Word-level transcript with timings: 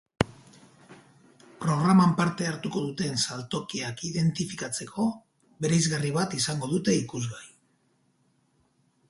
Programan 1.65 2.15
parte 2.21 2.47
hartuko 2.51 2.81
duten 2.85 3.21
saltokiak 3.27 4.03
identifikatzeko, 4.09 5.07
bereizgarri 5.67 6.15
bat 6.19 6.37
izango 6.41 6.73
dute 6.75 6.99
ikusgai. 7.05 7.47